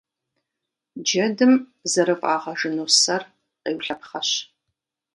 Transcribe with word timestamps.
Джэдым 1.07 1.53
зэрыфӀагъэжыну 1.91 2.87
сэр 3.01 3.23
къеулъэпхъэщ. 3.61 4.29